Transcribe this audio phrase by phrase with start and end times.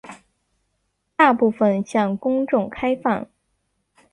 [1.15, 3.27] 大部分向公众开放。